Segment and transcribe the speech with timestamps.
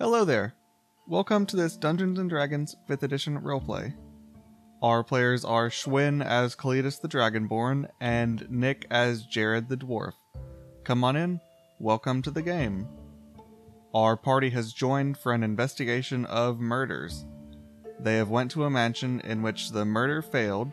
[0.00, 0.54] Hello there.
[1.06, 3.94] Welcome to this Dungeons Dragons 5th edition roleplay.
[4.80, 10.14] Our players are Schwinn as Kalidas the Dragonborn and Nick as Jared the Dwarf.
[10.84, 11.38] Come on in.
[11.78, 12.88] Welcome to the game.
[13.92, 17.26] Our party has joined for an investigation of murders.
[17.98, 20.72] They have went to a mansion in which the murder failed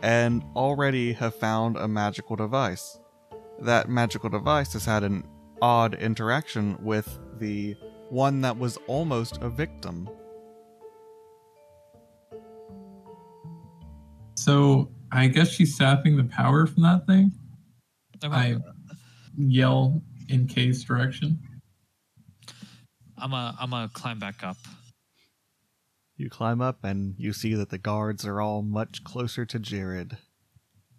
[0.00, 2.98] and already have found a magical device.
[3.60, 5.28] That magical device has had an
[5.60, 7.76] odd interaction with the
[8.12, 10.08] one that was almost a victim.
[14.36, 17.32] So I guess she's sapping the power from that thing.
[18.22, 18.56] I
[19.36, 21.38] yell in Kay's direction.
[23.16, 24.58] I'm a I'm gonna climb back up.
[26.18, 30.18] You climb up and you see that the guards are all much closer to Jared.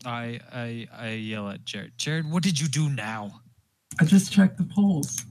[0.03, 1.93] I I I yell at Jared.
[1.97, 3.41] Jared, what did you do now?
[3.99, 5.23] I just checked the polls.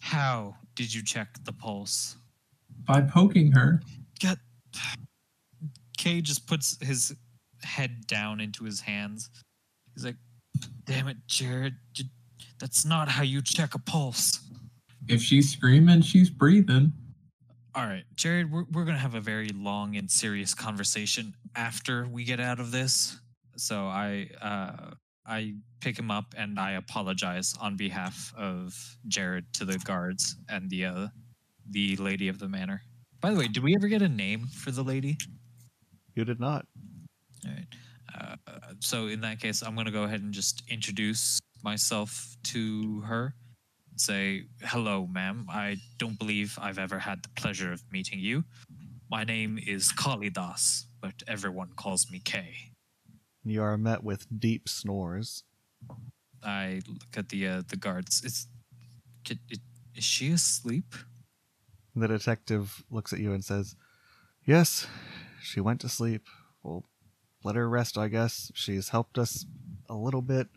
[0.00, 2.16] How did you check the pulse?
[2.86, 3.82] by poking her.
[4.18, 4.38] Get
[5.98, 7.14] Kay just puts his
[7.62, 9.30] head down into his hands.
[9.94, 10.16] He's like,
[10.84, 11.74] "Damn it, Jared!
[12.58, 14.40] That's not how you check a pulse."
[15.08, 16.92] If she's screaming, she's breathing.
[17.74, 22.08] All right, Jared, we're, we're going to have a very long and serious conversation after
[22.08, 23.18] we get out of this.
[23.56, 24.94] So I uh,
[25.28, 28.74] I pick him up and I apologize on behalf of
[29.08, 31.06] Jared to the guards and the uh,
[31.70, 32.82] the lady of the manor.
[33.20, 35.18] By the way, did we ever get a name for the lady?
[36.14, 36.66] You did not.
[37.44, 37.66] All right.
[38.18, 38.36] Uh,
[38.80, 43.34] so in that case, I'm going to go ahead and just introduce myself to her.
[43.96, 45.46] Say, hello, ma'am.
[45.48, 48.44] I don't believe I've ever had the pleasure of meeting you.
[49.10, 52.75] My name is Kalidas, but everyone calls me Kay.
[53.46, 55.44] You are met with deep snores.
[56.42, 58.24] I look at the uh, the guards.
[58.24, 58.48] Is,
[59.94, 60.94] is she asleep?
[61.94, 63.76] The detective looks at you and says,
[64.44, 64.88] Yes,
[65.40, 66.26] she went to sleep.
[66.64, 66.84] Well,
[67.44, 68.50] let her rest, I guess.
[68.52, 69.46] She's helped us
[69.88, 70.48] a little bit.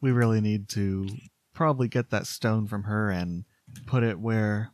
[0.00, 1.08] We really need to
[1.52, 3.44] probably get that stone from her and
[3.86, 4.72] put it where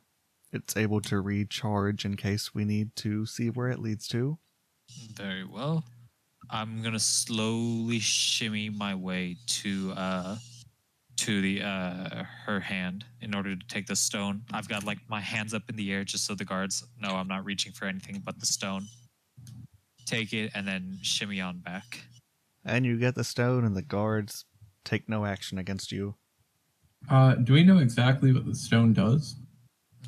[0.52, 4.38] it's able to recharge in case we need to see where it leads to.
[5.16, 5.84] Very well.
[6.50, 10.36] I'm gonna slowly shimmy my way to uh
[11.16, 14.42] to the uh her hand in order to take the stone.
[14.52, 17.28] I've got like my hands up in the air just so the guards know I'm
[17.28, 18.86] not reaching for anything but the stone.
[20.06, 22.00] Take it and then shimmy on back.
[22.64, 24.44] And you get the stone, and the guards
[24.84, 26.16] take no action against you.
[27.08, 29.36] Uh, do we know exactly what the stone does?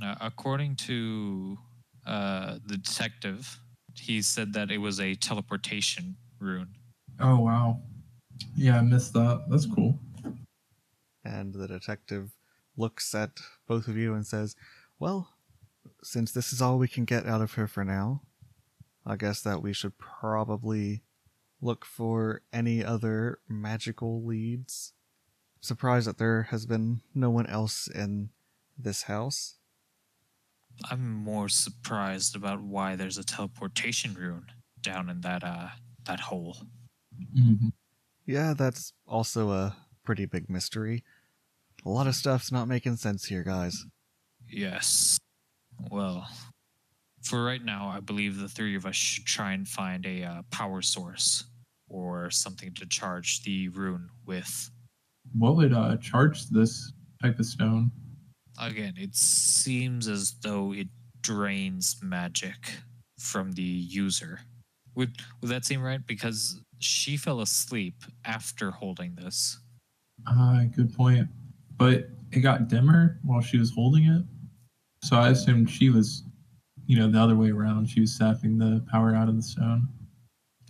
[0.02, 1.58] Uh, according to
[2.06, 3.60] uh the detective,
[3.94, 6.74] he said that it was a teleportation rune.
[7.18, 7.82] Oh wow.
[8.56, 9.44] Yeah, I missed that.
[9.48, 9.98] That's cool.
[11.24, 12.30] And the detective
[12.76, 13.30] looks at
[13.66, 14.56] both of you and says,
[14.98, 15.30] Well,
[16.02, 18.22] since this is all we can get out of her for now,
[19.06, 21.02] I guess that we should probably
[21.60, 24.92] look for any other magical leads.
[25.60, 28.30] Surprised that there has been no one else in
[28.78, 29.56] this house.
[30.90, 34.46] I'm more surprised about why there's a teleportation rune
[34.80, 35.68] down in that uh
[36.06, 36.56] that hole.
[37.34, 37.68] hmm
[38.26, 41.04] Yeah, that's also a pretty big mystery.
[41.84, 43.86] A lot of stuff's not making sense here, guys.
[44.48, 45.18] Yes.
[45.90, 46.28] Well,
[47.22, 50.42] for right now, I believe the three of us should try and find a uh,
[50.50, 51.44] power source
[51.88, 54.70] or something to charge the rune with.
[55.32, 57.90] What would uh, charge this type of stone?
[58.58, 60.88] Again, it seems as though it
[61.22, 62.78] drains magic
[63.18, 64.40] from the user.
[64.94, 66.04] Would would that seem right?
[66.06, 69.58] Because she fell asleep after holding this.
[70.26, 71.28] Uh, good point.
[71.76, 74.22] But it got dimmer while she was holding it.
[75.02, 76.24] So I assumed she was,
[76.86, 77.88] you know, the other way around.
[77.88, 79.88] She was sapping the power out of the stone.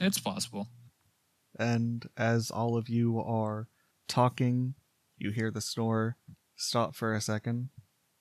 [0.01, 0.69] It's possible.
[1.59, 3.69] And as all of you are
[4.09, 4.75] talking,
[5.19, 6.17] you hear the snore
[6.57, 7.71] stop for a second,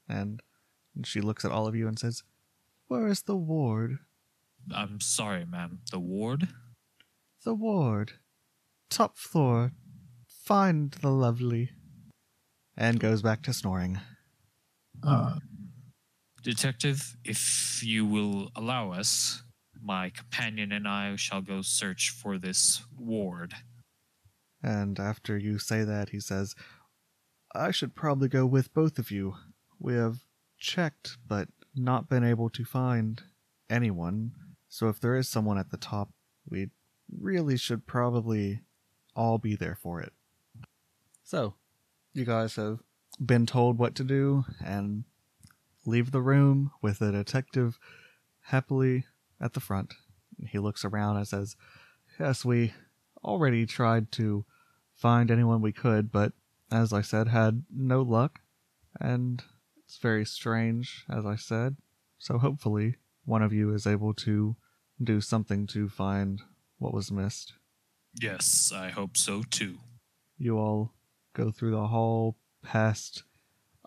[0.08, 0.42] and
[1.04, 2.24] she looks at all of you and says,
[2.88, 4.00] Where is the ward?
[4.74, 5.80] I'm sorry, ma'am.
[5.92, 6.50] The ward?
[7.44, 8.14] The ward.
[8.90, 9.72] Top floor.
[10.28, 11.72] Find the lovely.
[12.78, 14.00] And goes back to snoring.
[15.04, 15.40] Uh,
[16.42, 19.44] Detective, if you will allow us,
[19.82, 23.54] my companion and I shall go search for this ward.
[24.64, 26.56] And after you say that, he says,
[27.54, 29.36] I should probably go with both of you.
[29.80, 30.20] We have
[30.58, 33.22] checked, but not been able to find
[33.70, 34.32] anyone.
[34.70, 36.10] So if there is someone at the top,
[36.48, 36.70] we
[37.12, 38.62] really should probably
[39.16, 40.14] all be there for it.
[41.24, 41.56] So,
[42.14, 42.80] you guys have
[43.24, 45.04] been told what to do and
[45.86, 47.78] leave the room with the detective
[48.42, 49.06] happily
[49.42, 49.94] at the front.
[50.48, 51.56] He looks around and says,
[52.20, 52.74] Yes, we
[53.24, 54.46] already tried to
[54.94, 56.34] find anyone we could, but
[56.72, 58.42] as I said, had no luck.
[59.00, 59.44] And
[59.84, 61.78] it's very strange, as I said.
[62.18, 62.96] So hopefully,
[63.30, 64.56] one of you is able to
[65.02, 66.42] do something to find
[66.80, 67.54] what was missed.
[68.20, 69.78] Yes, I hope so too.
[70.40, 70.94] You all
[71.36, 73.24] go through the hall past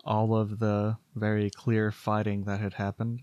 [0.04, 3.22] all of the very clear fighting that had happened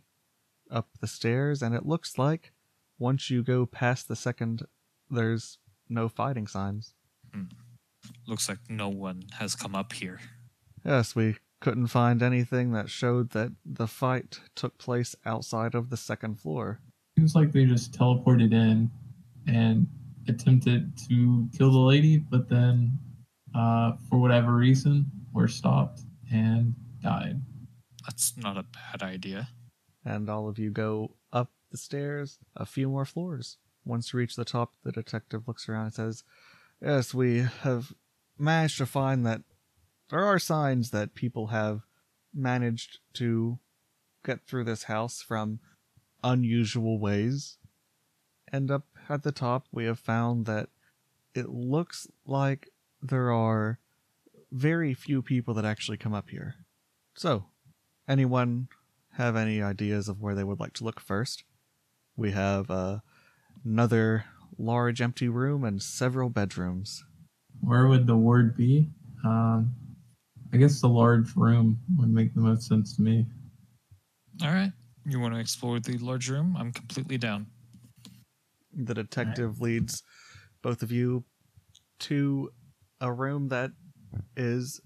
[0.69, 2.51] up the stairs, and it looks like
[2.99, 4.63] once you go past the second,
[5.09, 5.57] there's
[5.87, 6.93] no fighting signs.
[7.33, 7.43] Hmm.
[8.27, 10.19] Looks like no one has come up here.
[10.83, 15.97] Yes, we couldn't find anything that showed that the fight took place outside of the
[15.97, 16.79] second floor.
[17.17, 18.89] Seems like they just teleported in
[19.47, 19.87] and
[20.27, 22.97] attempted to kill the lady, but then,
[23.55, 26.01] uh, for whatever reason, were stopped
[26.31, 27.41] and died.
[28.05, 29.49] That's not a bad idea.
[30.05, 33.57] And all of you go up the stairs a few more floors.
[33.85, 36.23] Once you reach the top, the detective looks around and says,
[36.81, 37.93] Yes, we have
[38.37, 39.41] managed to find that
[40.09, 41.81] there are signs that people have
[42.33, 43.59] managed to
[44.25, 45.59] get through this house from
[46.23, 47.57] unusual ways.
[48.51, 50.69] And up at the top, we have found that
[51.35, 52.69] it looks like
[53.01, 53.79] there are
[54.51, 56.55] very few people that actually come up here.
[57.13, 57.45] So,
[58.07, 58.67] anyone
[59.13, 61.43] have any ideas of where they would like to look first?
[62.15, 62.99] We have uh,
[63.63, 64.25] another
[64.57, 67.03] large empty room and several bedrooms.
[67.61, 68.89] Where would the ward be?
[69.23, 69.75] Um,
[70.51, 73.25] I guess the large room would make the most sense to me.
[74.41, 74.71] All right.
[75.05, 76.55] You want to explore the large room?
[76.57, 77.47] I'm completely down.
[78.73, 80.03] The detective leads
[80.61, 81.23] both of you
[82.01, 82.51] to
[83.01, 83.71] a room that
[84.35, 84.79] is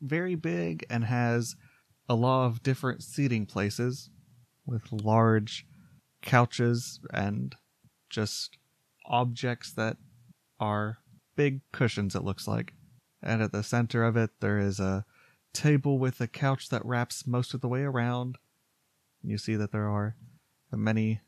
[0.00, 1.56] very big and has
[2.08, 4.10] a lot of different seating places
[4.66, 5.66] with large
[6.22, 7.54] couches and
[8.08, 8.56] just
[9.06, 9.96] objects that
[10.58, 10.98] are
[11.36, 12.72] big cushions, it looks like.
[13.22, 15.04] And at the center of it, there is a
[15.52, 18.38] table with a couch that wraps most of the way around.
[19.22, 20.16] You see that there are
[20.72, 21.20] many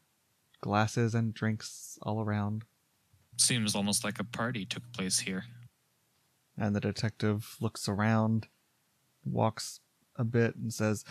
[0.61, 2.65] glasses and drinks all around.
[3.37, 5.45] Seems almost like a party took place here.
[6.57, 8.47] And the detective looks around,
[9.25, 9.81] walks
[10.17, 11.05] a bit, and says,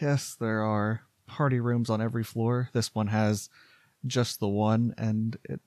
[0.00, 2.70] Yes, there are party rooms on every floor.
[2.72, 3.48] This one has
[4.06, 5.60] just the one, and it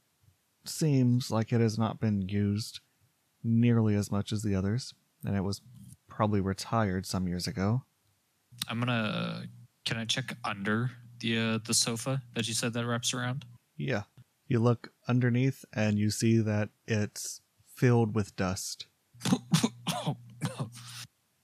[0.65, 2.79] seems like it has not been used
[3.43, 4.93] nearly as much as the others,
[5.25, 5.61] and it was
[6.21, 7.81] probably retired some years ago.
[8.67, 9.45] I'm gonna.
[9.85, 13.43] Can I check under the uh, the sofa that you said that wraps around?
[13.75, 14.03] Yeah.
[14.47, 18.85] You look underneath and you see that it's filled with dust.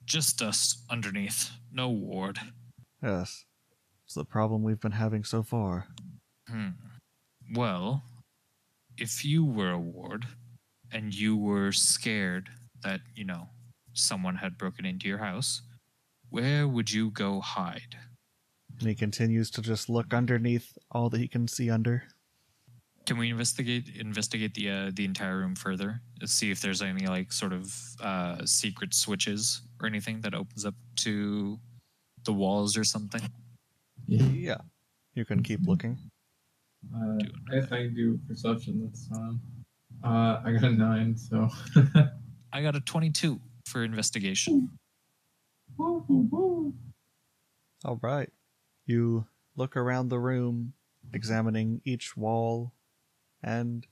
[0.05, 1.49] Just dust underneath.
[1.71, 2.37] No ward.
[3.01, 3.45] Yes.
[4.05, 5.87] It's the problem we've been having so far.
[6.47, 6.77] Hmm.
[7.51, 8.03] Well,
[8.95, 10.27] if you were a ward
[10.91, 12.51] and you were scared
[12.83, 13.49] that, you know,
[13.99, 15.61] someone had broken into your house,
[16.29, 17.97] where would you go hide?
[18.79, 22.03] And he continues to just look underneath all that he can see under.
[23.05, 26.01] Can we investigate investigate the uh, the entire room further?
[26.19, 30.65] Let's see if there's any like sort of uh, secret switches or anything that opens
[30.65, 31.57] up to
[32.25, 33.21] the walls or something.
[34.07, 34.23] Yeah.
[34.23, 34.57] Yeah.
[35.15, 35.97] You can keep looking.
[36.93, 39.41] Uh, Do I guess I can do perception this time.
[40.03, 41.49] Uh, I got a nine, so.
[42.53, 44.79] I got a 22 for investigation.
[47.85, 48.29] All right.
[48.85, 50.73] You look around the room,
[51.13, 52.71] examining each wall,
[53.43, 53.85] and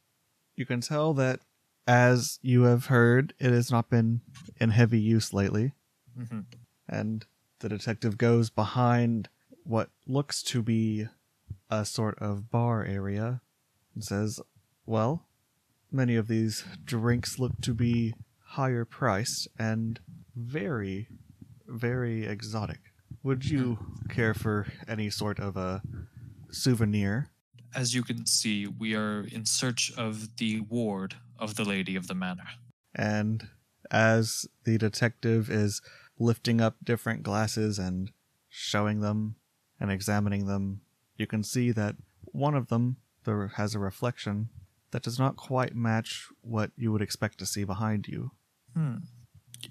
[0.56, 1.42] you can tell that,
[1.88, 4.22] as you have heard, it has not been
[4.60, 5.74] in heavy use lately.
[6.18, 6.42] hmm
[6.90, 7.26] And
[7.60, 9.30] the detective goes behind
[9.64, 11.08] what looks to be
[11.70, 13.42] a sort of bar area
[13.94, 14.40] and says,
[14.86, 15.26] Well,
[15.92, 18.14] many of these drinks look to be
[18.56, 20.00] higher priced and
[20.34, 21.10] very,
[21.68, 22.80] very exotic.
[23.22, 23.78] Would you
[24.10, 25.82] care for any sort of a
[26.52, 27.32] souvenir?
[27.76, 32.08] As you can see, we are in search of the ward of the Lady of
[32.08, 32.48] the Manor.
[32.94, 33.50] And
[33.92, 35.82] as the detective is
[36.18, 38.10] lifting up different glasses and
[38.48, 39.36] showing them
[39.82, 40.80] and examining them,
[41.18, 42.96] you can see that one of them
[43.26, 44.48] there has a reflection
[44.92, 48.32] that does not quite match what you would expect to see behind you.
[48.76, 48.96] Hmm.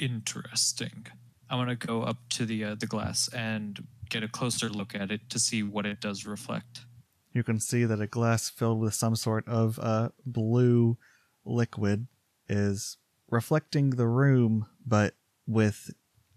[0.00, 1.06] Interesting.
[1.50, 4.94] I want to go up to the uh, the glass and get a closer look
[4.94, 6.80] at it to see what it does reflect.
[7.32, 10.96] You can see that a glass filled with some sort of uh, blue
[11.44, 12.06] liquid
[12.49, 12.96] is
[13.28, 15.14] reflecting the room, but
[15.46, 15.90] with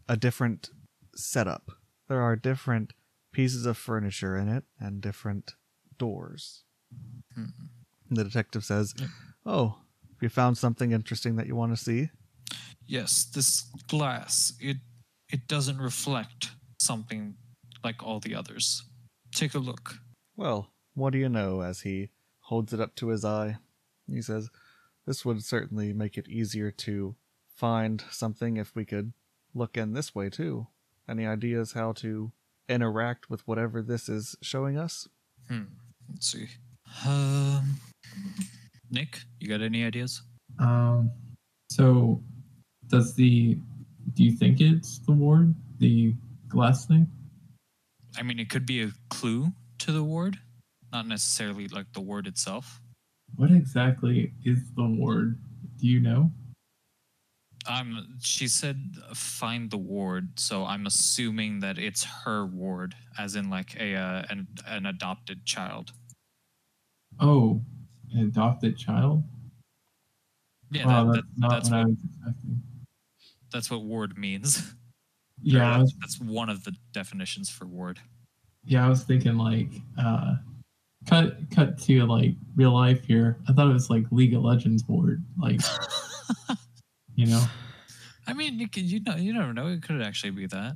[0.09, 0.69] a different
[1.15, 1.71] setup.
[2.09, 2.93] There are different
[3.31, 5.55] pieces of furniture in it and different
[5.97, 6.63] doors.
[7.33, 7.45] Hmm.
[8.09, 8.93] The detective says.
[9.45, 9.79] "Oh,
[10.21, 12.09] you found something interesting that you want to see?"
[12.88, 14.77] Yes, this glass, it
[15.30, 17.36] it doesn't reflect something
[17.84, 18.84] like all the others.
[19.36, 19.96] Take a look.
[20.36, 21.62] Well, what do you know?
[21.62, 22.10] As he
[22.42, 23.58] holds it up to his eye,
[24.08, 24.50] he says,
[25.06, 27.16] "This would certainly make it easier to
[27.56, 29.13] find something if we could
[29.54, 30.68] look in this way too.
[31.10, 32.32] Any ideas how to
[32.70, 35.08] interact with whatever this is showing us?"
[35.50, 35.63] Hmm.
[36.10, 36.48] Let's see.
[37.06, 37.80] Um,
[38.89, 40.22] Nick, you got any ideas?
[40.60, 41.12] Um,
[41.70, 42.24] so
[42.89, 43.58] does the
[44.13, 46.13] do you think it's the ward, the
[46.48, 47.08] glass thing?
[48.17, 50.39] I mean, it could be a clue to the ward,
[50.91, 52.82] not necessarily like the ward itself.
[53.36, 55.39] What exactly is the ward?
[55.77, 56.32] Do you know?
[57.70, 63.50] Um, she said find the ward, so I'm assuming that it's her ward, as in
[63.50, 65.91] like a uh, an an adopted child.
[67.20, 67.62] Oh,
[68.13, 69.24] an adopted child?
[70.72, 72.62] Yeah, wow, that, that's that, not that's what I was expecting.
[73.57, 74.75] That's what ward means.
[75.41, 77.99] Yeah, that's, was, that's one of the definitions for ward.
[78.65, 80.35] yeah, I was thinking like uh
[81.07, 83.39] cut cut to like real life here.
[83.49, 85.61] I thought it was like League of Legends ward, like
[87.15, 87.43] you know.
[88.27, 89.67] I mean, you could, you know, you never know.
[89.67, 90.75] It could actually be that.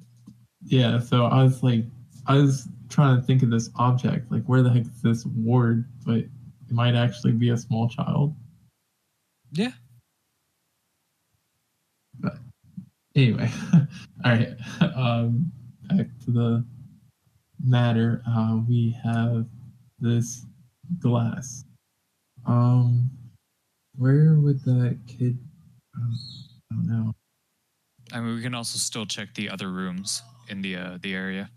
[0.63, 1.83] Yeah, so I was like,
[2.25, 5.85] I was trying to think of this object, like where the heck is this ward?
[6.03, 6.29] But it
[6.71, 8.33] might actually be a small child.
[9.51, 9.71] Yeah.
[12.19, 12.37] But
[13.21, 13.51] anyway,
[14.25, 14.55] all right.
[14.95, 15.51] Um,
[15.89, 16.65] back to the
[17.63, 18.21] matter.
[18.27, 19.45] Uh, we have
[19.99, 20.45] this
[20.99, 21.63] glass.
[22.45, 23.09] Um,
[23.97, 25.37] where would that kid?
[25.95, 26.13] Um,
[26.71, 27.13] I don't know.
[28.11, 31.49] I mean, we can also still check the other rooms in the uh, the area.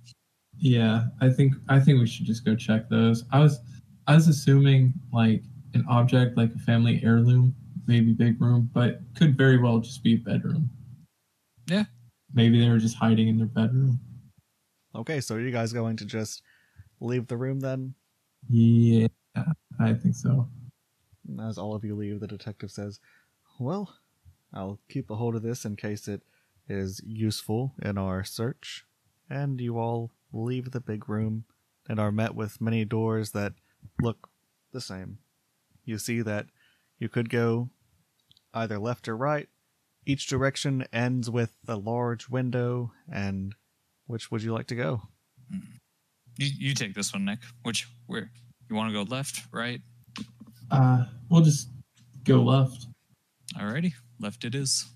[0.57, 3.25] Yeah, I think I think we should just go check those.
[3.33, 3.61] I was
[4.07, 5.43] I was assuming like
[5.75, 7.55] an object like a family heirloom,
[7.87, 10.71] maybe big room, but could very well just be a bedroom.
[11.67, 11.85] Yeah.
[12.33, 14.01] Maybe they were just hiding in their bedroom.
[14.95, 16.43] Okay, so are you guys going to just
[17.01, 17.95] leave the room then?
[18.49, 19.09] Yeah,
[19.81, 20.49] I think so.
[21.43, 23.01] As all of you leave, the detective says,
[23.59, 23.97] Well,
[24.53, 26.23] I'll keep a hold of this in case it
[26.69, 28.85] is useful in our search.
[29.29, 31.45] And you all leave the big room
[31.89, 33.53] and are met with many doors that
[34.01, 34.29] look
[34.73, 35.19] the same.
[35.85, 36.47] You see that
[36.99, 37.71] you could go
[38.53, 39.49] either left or right.
[40.07, 43.55] Each direction ends with a large window, and
[44.07, 45.03] which would you like to go?
[46.39, 47.39] You you take this one, Nick.
[47.63, 48.31] Which where
[48.69, 49.81] you want to go left, right?
[50.71, 51.69] Uh, we'll just
[52.25, 52.87] go left.
[53.57, 54.87] Alrighty, left it is.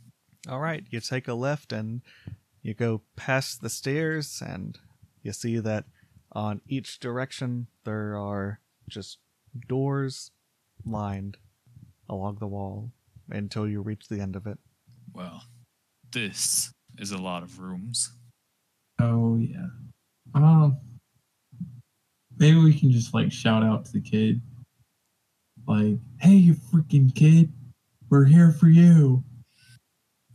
[0.49, 2.03] All right, you take a left and
[2.62, 4.79] you go past the stairs, and
[5.23, 5.85] you see that
[6.33, 9.19] on each direction there are just
[9.67, 10.31] doors
[10.85, 11.37] lined
[12.09, 12.93] along the wall
[13.31, 14.59] until you reach the end of it.
[15.19, 15.43] Well,
[16.13, 18.13] this is a lot of rooms.
[19.01, 19.67] Oh yeah.
[20.33, 20.79] Um,
[22.39, 24.41] maybe we can just like shout out to the kid,
[25.67, 27.53] like, "Hey, you freaking kid,
[28.09, 29.25] we're here for you."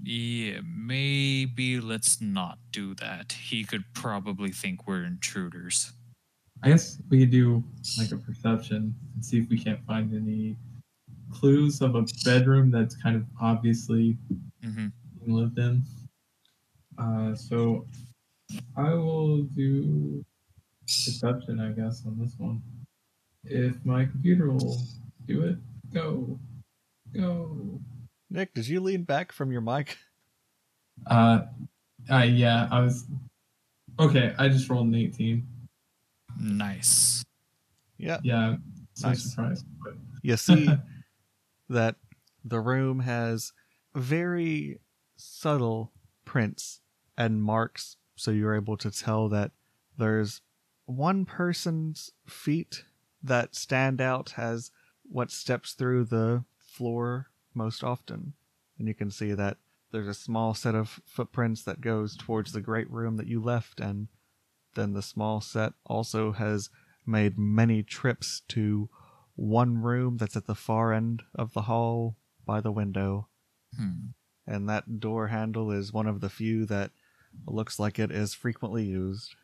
[0.03, 3.31] Yeah, maybe let's not do that.
[3.31, 5.93] He could probably think we're intruders.
[6.61, 7.63] I guess we could do
[7.97, 10.57] like a perception and see if we can't find any
[11.31, 14.17] clues of a bedroom that's kind of obviously
[14.63, 14.87] hmm
[15.19, 15.83] being lived in.
[16.97, 17.85] Uh, so
[18.75, 20.23] I will do
[20.85, 22.61] perception, I guess, on this one.
[23.45, 24.79] If my computer will
[25.27, 25.57] do it,
[25.93, 26.39] go,
[27.13, 27.79] go.
[28.29, 29.97] Nick, did you lean back from your mic?
[31.07, 31.45] Uh,
[32.09, 33.05] uh yeah, I was.
[33.99, 35.45] Okay, I just rolled an 18.
[36.39, 37.23] Nice.
[37.97, 38.55] Yeah, Yeah,
[38.93, 39.23] so Nice.
[39.23, 39.65] surprised.
[39.83, 40.69] But you see
[41.69, 41.95] that
[42.45, 43.51] the room has
[43.95, 44.79] very
[45.15, 45.91] subtle
[46.25, 46.81] prints
[47.17, 49.51] and marks, so you're able to tell that
[49.97, 50.41] there's
[50.85, 52.83] one person's feet
[53.21, 54.71] that stand out as
[55.03, 58.33] what steps through the floor most often.
[58.79, 59.57] And you can see that
[59.91, 63.79] there's a small set of footprints that goes towards the great room that you left,
[63.79, 64.07] and
[64.75, 66.69] then the small set also has
[67.05, 68.89] made many trips to
[69.35, 73.27] one room that's at the far end of the hall by the window,
[73.77, 74.07] Hmm.
[74.47, 76.91] and that door handle is one of the few that
[77.47, 79.35] looks like it is frequently used.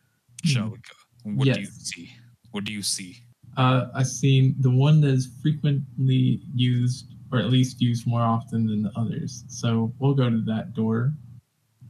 [0.45, 0.93] Shall we go?
[1.23, 1.73] What do you Yes.
[1.83, 2.11] see?
[2.51, 3.17] What do you see?
[3.57, 8.65] uh, I've seen the one that is frequently used, or at least used more often
[8.67, 9.43] than the others.
[9.47, 11.13] So we'll go to that door,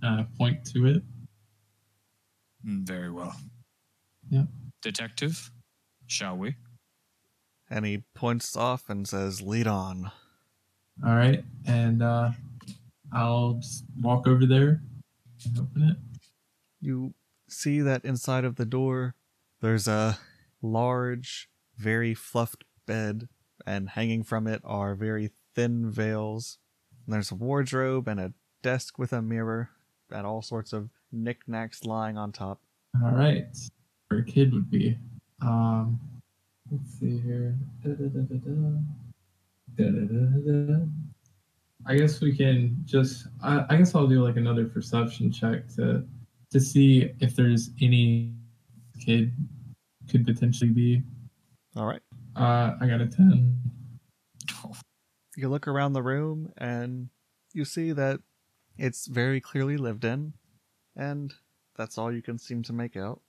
[0.02, 1.04] uh, point to it.
[2.66, 3.36] Mm, Very well.
[4.30, 4.48] Yep.
[4.82, 5.52] Detective,
[6.08, 6.56] shall we?
[7.70, 10.12] And he points off and says, Lead on.
[11.06, 12.32] All right, and uh,
[13.14, 14.82] I'll just walk over there
[15.46, 15.98] and open it.
[16.82, 17.14] You
[17.48, 19.16] see that inside of the door,
[19.62, 20.20] there's a
[20.62, 23.30] large, very fluffed bed,
[23.66, 26.58] and hanging from it are very thin veils.
[27.06, 29.70] And there's a wardrobe and a desk with a mirror,
[30.12, 32.60] and all sorts of knickknacks lying on top.
[33.04, 33.48] All right,
[34.10, 34.98] where a kid would be.
[35.42, 36.00] Um,
[36.70, 37.56] let's see here.
[37.84, 38.36] Da-da-da-da-da.
[38.36, 39.09] Da-da-da-da-da.
[41.86, 43.28] I guess we can just.
[43.42, 46.06] I, I guess I'll do like another perception check to
[46.52, 48.34] to see if there's any
[49.00, 49.34] kid
[50.10, 51.04] could potentially be.
[51.76, 52.02] All right.
[52.36, 53.60] Uh, I got a ten.
[55.36, 57.10] You look around the room and
[57.54, 58.20] you see that
[58.78, 60.34] it's very clearly lived in,
[60.96, 61.34] and
[61.78, 63.22] that's all you can seem to make out.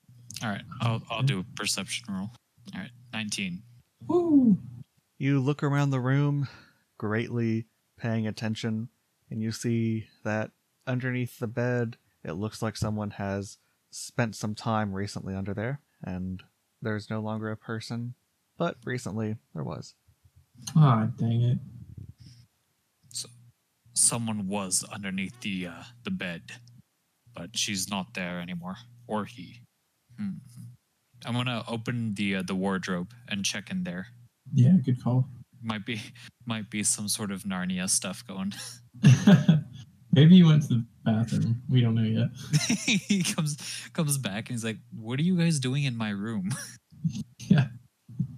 [0.42, 2.30] All right, I'll I'll do a perception roll.
[2.75, 3.62] All right, nineteen.
[4.07, 4.59] Woo!
[5.21, 6.49] You look around the room,
[6.97, 7.67] greatly
[7.99, 8.89] paying attention,
[9.29, 10.53] and you see that
[10.87, 13.59] underneath the bed, it looks like someone has
[13.91, 16.43] spent some time recently under there, and
[16.81, 18.15] there's no longer a person,
[18.57, 19.95] but recently there was.
[20.75, 21.59] Ah, dang it.
[23.12, 23.29] So,
[23.93, 26.45] Someone was underneath the uh, the bed,
[27.35, 29.61] but she's not there anymore, or he.
[30.19, 30.39] Hmm.
[31.27, 34.07] I'm gonna open the uh, the wardrobe and check in there.
[34.54, 35.28] Yeah, good call.
[35.62, 36.00] Might be
[36.47, 38.52] might be some sort of Narnia stuff going.
[40.12, 41.62] Maybe he went to the bathroom.
[41.69, 42.28] We don't know yet.
[42.87, 43.57] he comes
[43.92, 46.50] comes back and he's like, "What are you guys doing in my room?"
[47.49, 47.69] Yeah.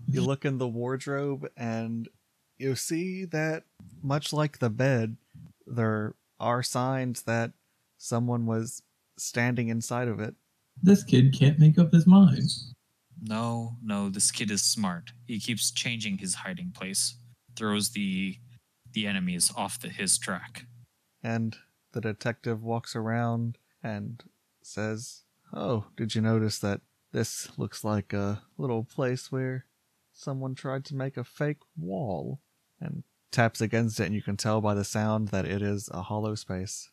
[0.08, 2.08] You look in the wardrobe and
[2.58, 3.64] you see that,
[4.02, 5.16] much like the bed,
[5.66, 7.52] there are signs that
[7.98, 8.82] someone was
[9.18, 10.34] standing inside of it.
[10.82, 12.50] This kid can't make up his mind.
[13.24, 15.12] No, no, this kid is smart.
[15.26, 17.16] He keeps changing his hiding place,
[17.56, 18.38] throws the
[18.92, 20.66] the enemies off the, his track.
[21.22, 21.56] And
[21.92, 24.22] the detective walks around and
[24.62, 25.22] says,
[25.54, 26.80] Oh, did you notice that
[27.12, 29.64] this looks like a little place where
[30.12, 32.40] someone tried to make a fake wall?
[32.80, 36.02] And taps against it, and you can tell by the sound that it is a
[36.02, 36.90] hollow space.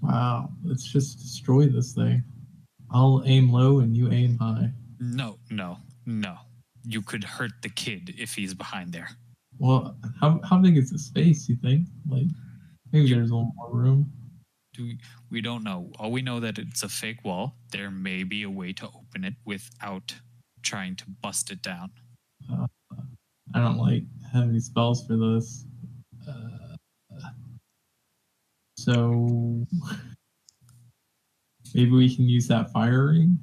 [0.00, 0.50] Wow.
[0.64, 2.22] Let's just destroy this thing.
[2.90, 4.72] I'll aim low and you aim high.
[5.04, 6.36] No, no, no.
[6.84, 9.08] You could hurt the kid if he's behind there.
[9.58, 11.88] Well, how, how big is the space, you think?
[12.08, 12.26] Like,
[12.92, 14.12] maybe there's a little more room.
[14.74, 15.90] Do we, we don't know.
[15.98, 17.56] All we know that it's a fake wall.
[17.72, 20.14] There may be a way to open it without
[20.62, 21.90] trying to bust it down.
[22.48, 25.66] I don't like having spells for this.
[26.28, 26.76] Uh,
[28.78, 29.66] so
[31.74, 33.36] maybe we can use that fire ring.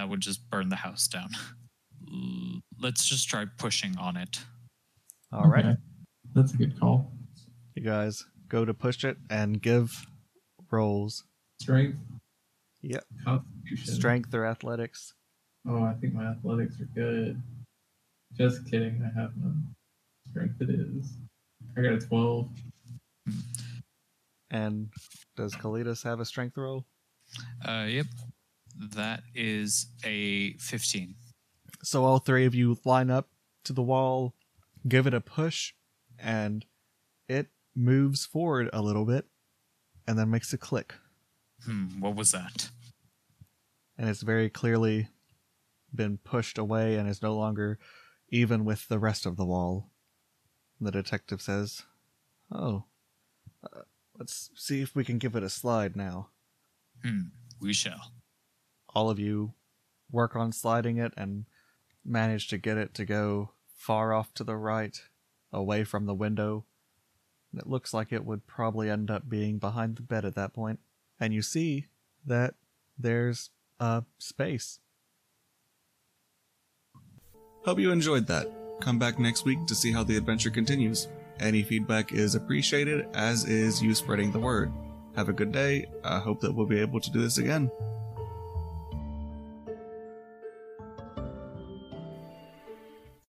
[0.00, 1.28] No, th- that would just burn the house down.
[2.80, 4.40] Let's just try pushing on it.
[5.32, 5.64] All right.
[5.64, 5.76] Okay.
[6.34, 7.12] That's a good call.
[7.74, 10.06] You guys go to push it and give
[10.70, 11.24] rolls.
[11.60, 11.98] Strength.
[12.82, 13.04] Yep.
[13.24, 13.94] Constitution.
[13.94, 15.12] Strength or athletics.
[15.68, 17.40] Oh, I think my athletics are good.
[18.36, 19.02] Just kidding.
[19.04, 19.74] I have none.
[20.30, 21.12] Strength it is.
[21.76, 22.48] I got a 12.
[24.50, 24.88] And
[25.36, 26.86] does Kalidas have a strength roll?
[27.64, 28.06] Uh, yep.
[28.80, 31.14] That is a 15.
[31.82, 33.28] So all three of you line up
[33.64, 34.34] to the wall,
[34.88, 35.74] give it a push,
[36.18, 36.64] and
[37.28, 39.26] it moves forward a little bit
[40.06, 40.94] and then makes a click.
[41.64, 42.70] Hmm, what was that?
[43.98, 45.08] And it's very clearly
[45.94, 47.78] been pushed away and is no longer
[48.30, 49.90] even with the rest of the wall.
[50.80, 51.82] The detective says,
[52.50, 52.84] Oh,
[53.62, 53.82] uh,
[54.18, 56.30] let's see if we can give it a slide now.
[57.04, 57.28] Hmm,
[57.60, 58.12] we shall.
[58.94, 59.54] All of you
[60.10, 61.44] work on sliding it and
[62.04, 65.00] manage to get it to go far off to the right,
[65.52, 66.64] away from the window.
[67.56, 70.80] It looks like it would probably end up being behind the bed at that point.
[71.18, 71.86] And you see
[72.24, 72.54] that
[72.98, 74.78] there's a space.
[77.64, 78.48] Hope you enjoyed that.
[78.80, 81.08] Come back next week to see how the adventure continues.
[81.38, 84.72] Any feedback is appreciated, as is you spreading the word.
[85.16, 85.86] Have a good day.
[86.04, 87.70] I hope that we'll be able to do this again.